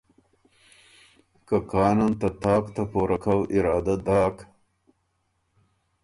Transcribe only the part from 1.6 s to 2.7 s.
کانن ته تاک